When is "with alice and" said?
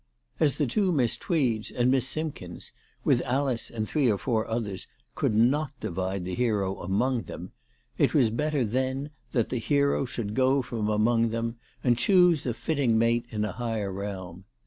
3.03-3.87